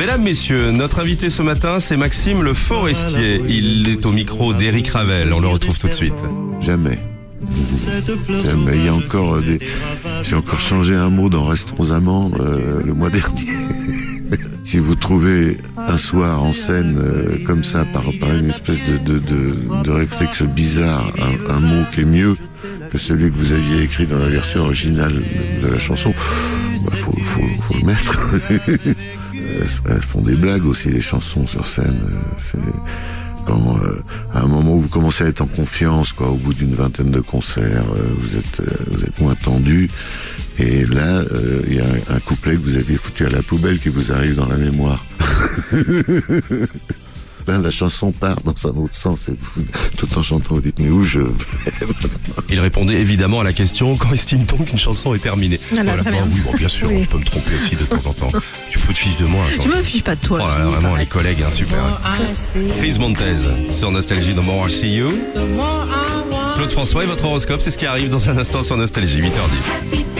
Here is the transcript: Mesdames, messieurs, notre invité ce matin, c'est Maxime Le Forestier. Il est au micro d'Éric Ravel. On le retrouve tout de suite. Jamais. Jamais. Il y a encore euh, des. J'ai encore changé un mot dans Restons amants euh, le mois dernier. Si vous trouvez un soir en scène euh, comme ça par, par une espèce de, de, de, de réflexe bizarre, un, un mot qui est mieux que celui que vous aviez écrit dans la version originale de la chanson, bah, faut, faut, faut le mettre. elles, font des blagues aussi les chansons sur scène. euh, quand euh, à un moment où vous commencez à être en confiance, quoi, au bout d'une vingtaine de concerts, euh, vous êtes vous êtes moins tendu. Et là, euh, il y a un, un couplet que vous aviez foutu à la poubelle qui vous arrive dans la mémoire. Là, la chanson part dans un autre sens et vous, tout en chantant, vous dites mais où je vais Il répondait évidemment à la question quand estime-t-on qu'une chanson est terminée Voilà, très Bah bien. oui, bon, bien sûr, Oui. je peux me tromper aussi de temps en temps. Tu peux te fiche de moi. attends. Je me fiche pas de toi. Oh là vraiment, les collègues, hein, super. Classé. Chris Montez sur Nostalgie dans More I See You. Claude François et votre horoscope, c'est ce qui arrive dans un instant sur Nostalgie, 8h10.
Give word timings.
Mesdames, 0.00 0.22
messieurs, 0.22 0.70
notre 0.70 0.98
invité 0.98 1.28
ce 1.28 1.42
matin, 1.42 1.78
c'est 1.78 1.98
Maxime 1.98 2.42
Le 2.42 2.54
Forestier. 2.54 3.42
Il 3.46 3.86
est 3.86 4.06
au 4.06 4.12
micro 4.12 4.54
d'Éric 4.54 4.88
Ravel. 4.88 5.30
On 5.30 5.40
le 5.40 5.46
retrouve 5.46 5.78
tout 5.78 5.88
de 5.88 5.92
suite. 5.92 6.14
Jamais. 6.58 6.98
Jamais. 8.42 8.76
Il 8.76 8.84
y 8.86 8.88
a 8.88 8.94
encore 8.94 9.34
euh, 9.34 9.42
des. 9.42 9.58
J'ai 10.22 10.36
encore 10.36 10.60
changé 10.60 10.94
un 10.94 11.10
mot 11.10 11.28
dans 11.28 11.44
Restons 11.44 11.90
amants 11.90 12.30
euh, 12.40 12.80
le 12.82 12.94
mois 12.94 13.10
dernier. 13.10 13.44
Si 14.70 14.78
vous 14.78 14.94
trouvez 14.94 15.56
un 15.76 15.96
soir 15.96 16.44
en 16.44 16.52
scène 16.52 16.96
euh, 16.96 17.44
comme 17.44 17.64
ça 17.64 17.84
par, 17.86 18.04
par 18.20 18.32
une 18.32 18.50
espèce 18.50 18.78
de, 18.84 18.98
de, 18.98 19.18
de, 19.18 19.82
de 19.82 19.90
réflexe 19.90 20.42
bizarre, 20.42 21.12
un, 21.18 21.56
un 21.56 21.58
mot 21.58 21.82
qui 21.92 22.02
est 22.02 22.04
mieux 22.04 22.36
que 22.92 22.96
celui 22.96 23.32
que 23.32 23.36
vous 23.36 23.50
aviez 23.50 23.82
écrit 23.82 24.06
dans 24.06 24.20
la 24.20 24.28
version 24.28 24.60
originale 24.60 25.14
de 25.60 25.66
la 25.66 25.78
chanson, 25.80 26.14
bah, 26.86 26.92
faut, 26.94 27.10
faut, 27.20 27.42
faut 27.58 27.74
le 27.80 27.84
mettre. 27.84 28.16
elles, 29.88 30.02
font 30.02 30.22
des 30.22 30.36
blagues 30.36 30.66
aussi 30.66 30.88
les 30.88 31.00
chansons 31.00 31.48
sur 31.48 31.66
scène. 31.66 31.98
euh, 32.54 32.58
quand 33.46 33.76
euh, 33.82 34.04
à 34.32 34.42
un 34.44 34.46
moment 34.46 34.74
où 34.74 34.80
vous 34.82 34.88
commencez 34.88 35.24
à 35.24 35.26
être 35.26 35.40
en 35.40 35.46
confiance, 35.46 36.12
quoi, 36.12 36.28
au 36.28 36.36
bout 36.36 36.54
d'une 36.54 36.74
vingtaine 36.74 37.10
de 37.10 37.20
concerts, 37.20 37.86
euh, 37.96 38.14
vous 38.16 38.36
êtes 38.36 38.62
vous 38.92 39.02
êtes 39.02 39.20
moins 39.20 39.34
tendu. 39.34 39.90
Et 40.60 40.84
là, 40.86 41.20
euh, 41.32 41.60
il 41.68 41.76
y 41.76 41.80
a 41.80 41.84
un, 41.84 42.16
un 42.16 42.20
couplet 42.20 42.52
que 42.54 42.58
vous 42.60 42.76
aviez 42.76 42.96
foutu 42.98 43.24
à 43.26 43.30
la 43.30 43.42
poubelle 43.42 43.78
qui 43.78 43.88
vous 43.88 44.12
arrive 44.12 44.34
dans 44.34 44.46
la 44.46 44.56
mémoire. 44.56 45.04
Là, 47.46 47.56
la 47.56 47.70
chanson 47.70 48.12
part 48.12 48.36
dans 48.42 48.54
un 48.68 48.76
autre 48.76 48.94
sens 48.94 49.30
et 49.30 49.32
vous, 49.36 49.64
tout 49.96 50.06
en 50.18 50.22
chantant, 50.22 50.54
vous 50.56 50.60
dites 50.60 50.78
mais 50.78 50.90
où 50.90 51.02
je 51.02 51.20
vais 51.20 51.30
Il 52.50 52.60
répondait 52.60 53.00
évidemment 53.00 53.40
à 53.40 53.44
la 53.44 53.54
question 53.54 53.96
quand 53.98 54.12
estime-t-on 54.12 54.62
qu'une 54.62 54.78
chanson 54.78 55.14
est 55.14 55.18
terminée 55.20 55.58
Voilà, 55.72 55.94
très 55.94 56.04
Bah 56.04 56.10
bien. 56.10 56.26
oui, 56.30 56.40
bon, 56.44 56.52
bien 56.56 56.68
sûr, 56.68 56.88
Oui. 56.92 57.04
je 57.04 57.08
peux 57.08 57.18
me 57.18 57.24
tromper 57.24 57.50
aussi 57.64 57.76
de 57.76 57.84
temps 57.84 58.10
en 58.10 58.12
temps. 58.12 58.30
Tu 58.70 58.78
peux 58.78 58.92
te 58.92 58.98
fiche 58.98 59.16
de 59.16 59.24
moi. 59.24 59.42
attends. 59.52 59.62
Je 59.64 59.68
me 59.70 59.82
fiche 59.82 60.02
pas 60.04 60.14
de 60.16 60.20
toi. 60.20 60.40
Oh 60.44 60.46
là 60.58 60.66
vraiment, 60.66 60.94
les 60.96 61.06
collègues, 61.06 61.42
hein, 61.44 61.50
super. 61.50 61.98
Classé. 62.18 62.60
Chris 62.78 62.98
Montez 63.00 63.36
sur 63.74 63.90
Nostalgie 63.90 64.34
dans 64.34 64.42
More 64.42 64.68
I 64.68 64.72
See 64.72 64.94
You. 64.96 65.08
Claude 66.56 66.70
François 66.70 67.04
et 67.04 67.06
votre 67.06 67.24
horoscope, 67.24 67.62
c'est 67.62 67.70
ce 67.70 67.78
qui 67.78 67.86
arrive 67.86 68.10
dans 68.10 68.28
un 68.28 68.36
instant 68.36 68.62
sur 68.62 68.76
Nostalgie, 68.76 69.22
8h10. 69.22 70.19